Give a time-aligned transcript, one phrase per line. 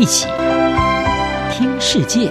[0.00, 0.26] 一起
[1.52, 2.30] 听世界，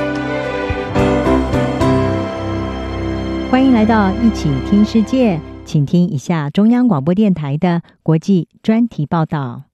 [3.52, 9.66] 欢迎来到一起听世界，请听一下中央广播电台的国际专题报道。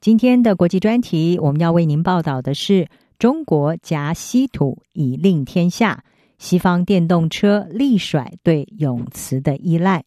[0.00, 2.86] 今天的国际专题，我们要为您报道的是：
[3.18, 6.04] 中国夹稀土以令天下，
[6.38, 10.04] 西方电动车力甩对永磁的依赖。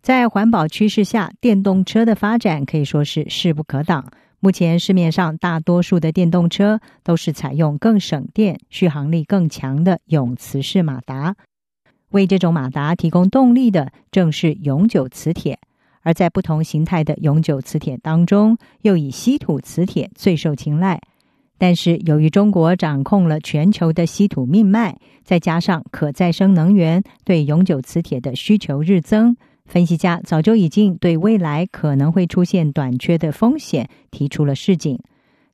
[0.00, 4.12] 在环保趋势下，电动车的发展可以说是势不可挡。
[4.44, 11.36] 目前市面上大多数的电动车都是采用更省电、续航力更强的永磁式马达。
[12.08, 15.60] 为这种马达提供动力的正是永久磁铁。
[16.00, 21.00] 而在不同形态的永久磁铁当中，又以稀土磁铁最受青睐。
[21.56, 29.36] 但是，由于中国掌控了全球的稀土命脉，再加上可再生能源对永久磁铁的需求日增。
[29.64, 34.98] 分析家早就已经对未来可能会出现短缺的风险提出了示警，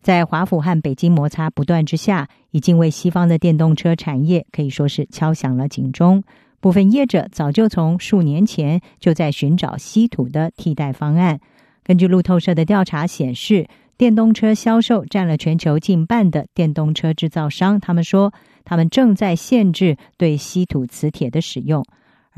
[0.03, 6.25] 在华府和北京摩擦不断之下，已经为西方的电动车产业可以说是敲响了警钟。
[6.61, 11.39] 部分业者早就从数年前就在寻找稀土的替代方案。
[11.84, 21.84] 根据路透社的调查显示，电动车销售占了全球近半的电动车制造商，他们说他们正在限制对稀土磁铁的使用。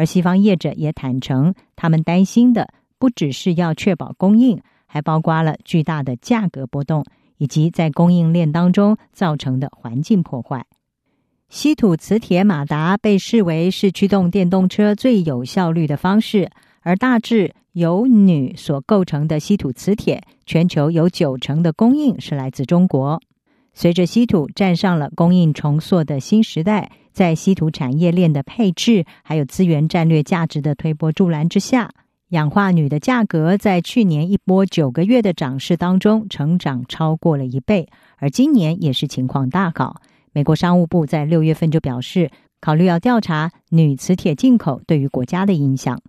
[0.00, 7.04] 而西方业者也坦诚，他们担心的不只是要确保供应，还包括了巨大的价格波动，
[7.36, 10.64] 以及在供应链当中造成的环境破坏。
[11.50, 23.20] 稀土磁铁马达被视为是驱动电动车最有效率的方式，而大致由铝所构成的稀土磁铁，全球有九成的供应是来自中国。
[23.72, 26.90] 随着稀土站上了供应重塑的新时代。
[27.12, 31.90] 在稀土产业链的配置，还有资源战略价值的推波助澜之下，
[32.28, 40.00] 氧化铝的价格在去年一波九个月的涨势当中，成长超过了一倍，而今年也是情况大好。
[40.32, 46.00] 美国商务部在六月份就表示，考虑要调查铝磁铁进口对于国家的影响。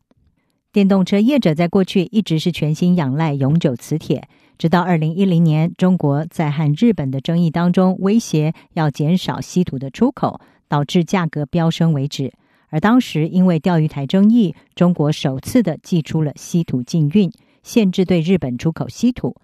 [0.72, 4.29] 电动车业者在过去一直是全心仰赖永久磁铁，
[4.61, 10.39] 直到二零一零年，中国在和日本的争议当中威胁要减少稀土的出口。
[10.67, 12.31] 导致价格飙升为止，
[12.69, 17.29] 而当时因为钓鱼台争议，中国首次的祭出了稀土禁运，
[17.63, 19.35] 限制对日本出口稀土。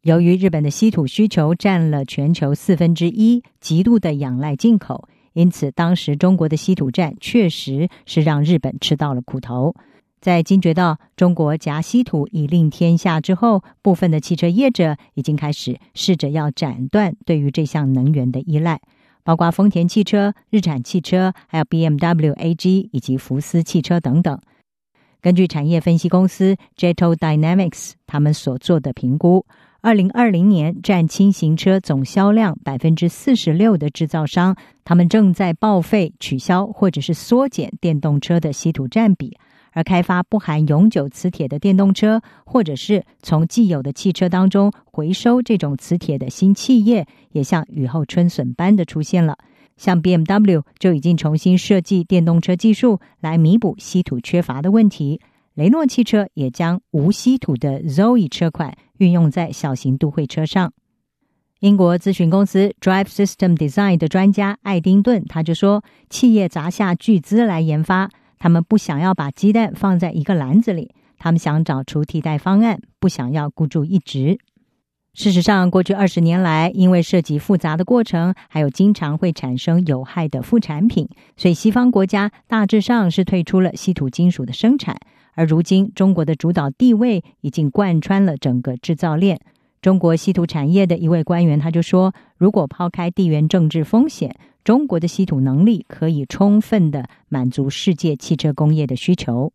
[0.00, 9.74] 由于日本的稀土需求占了全球四分之一，极度的仰赖进口，因此当时中国的稀土战确实是让日本吃到了苦头。
[10.22, 18.80] 在惊觉到中国夹稀土以令天下之后，部分的汽车业者已经开始试着要斩断对于这项能源的依赖。
[19.24, 24.40] 包括丰田汽车、日产汽车，还有 BMW AG 以及福斯汽车等等。
[25.20, 29.44] 根据产业分析公司 Jeto Dynamics 他们所做的评估，
[29.80, 39.36] 二零二零年占轻型车总销量百分之四十六的制造商，他们正在报废、取消或者是缩减电动车的稀土占比。
[39.72, 49.38] 而开发不含永久磁铁的电动车，或者是从既有的汽车当中回收这种磁铁的新企业，也像雨后春笋般的出现了。
[49.76, 55.20] 像 BMW 就已经重新设计电动车技术来弥补稀土缺乏的问题。
[55.54, 60.72] 雷诺汽车也将无稀土的 Zoe 车款运用在小型都会车上。
[61.60, 68.10] 英国咨询公司 Drive System Design 的专家艾丁顿他就说，企业砸下巨资来研发。
[68.42, 74.36] 他们不想要把鸡蛋放在一个篮子里，他们想找出替代方案，不想要孤注一掷。
[75.14, 84.96] 事实上，过去二十年来，因为涉及复杂的过程，还有经常会产生有害的副产品，所以西方国家大致上是退出了稀土金属的生产。
[85.34, 89.40] 而如今，中国的主导地位已经贯穿了整个制造链。
[89.82, 94.34] 中国稀土产业的一位官员他就说：“如果抛开地缘政治风险。”
[94.64, 99.52] 中国的稀土能力可以充分的满足世界汽车工业的需求。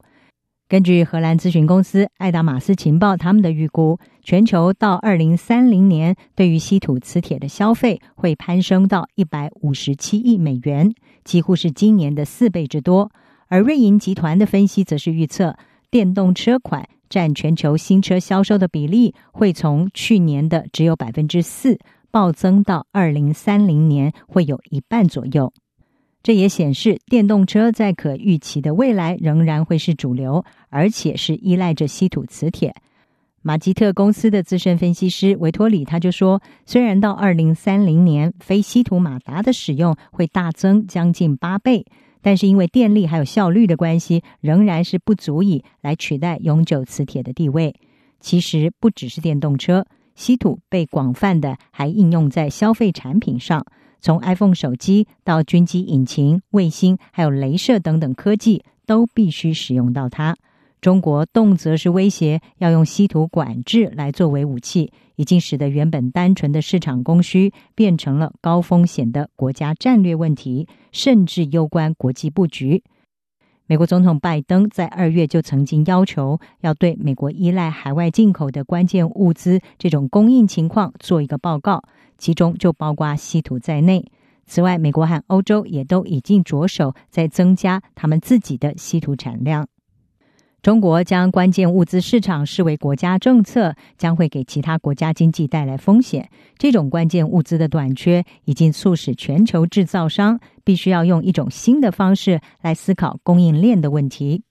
[0.67, 10.93] 根据荷兰咨询公司爱达马斯情报他们的预估，全球到二零三零年，对于稀土磁铁的消费会攀升到一百五十七亿美元，
[11.23, 13.09] 几乎是今年的四倍之多。
[13.47, 15.55] 而瑞银集团的分析则是预测，
[15.89, 21.77] 电动车款占全球新车销售的比例会从去年的只有百分之四。
[22.09, 25.53] 暴增到二零三零年会有一半左右，
[26.23, 32.73] 这也显示电动车在可预期的未来仍然会是主流，而且是依赖着稀土磁铁。
[33.41, 41.85] 马吉特公司的资深分析师维托里他就说，虽然到二零三零年非稀土马达的使用会大增将近八倍，
[42.21, 47.75] 但是因为电力还有效率的关系，仍然是不足以来取代永久磁铁的地位。
[48.19, 49.85] 其实不只是电动车。
[50.15, 53.63] 稀土被广泛的还应用在消费产品上，
[54.01, 60.35] 从 iPhone 手机到军机引擎、卫星，还有镭射等等科技，都必须使用到它。
[60.79, 72.83] 中国动辄是威胁要用稀土管制来作为武器，已经使得原本单纯的市场供需变成了高风险的国家战略问题，甚至攸关国际布局。
[73.65, 81.83] 美国总统拜登在二月就曾经要求要对美国依赖海外进口的关键物资这种供应情况做一个报告，
[82.17, 84.09] 其中就包括稀土在内。
[84.45, 89.67] 此外，美国和欧洲也都已经着手在增加他们自己的稀土产量。
[90.67, 96.29] 中国将关键物资市场视为国家政策，将会给其他国家经济带来风险。
[96.57, 104.43] 这种关键物资的短缺，已经促使全球制造商必须要用一种新的方式来思考供应链的问题，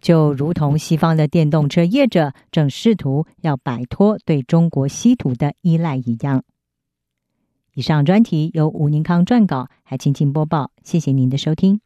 [0.00, 6.44] 就如同西方的电动车业者正试图要摆脱对中国稀土的依赖一样。
[7.74, 10.70] 以上专题由吴宁康撰稿，还请播报。
[10.84, 11.80] 谢谢您的收听。